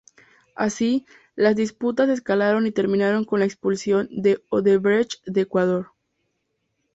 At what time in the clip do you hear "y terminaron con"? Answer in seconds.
2.65-3.37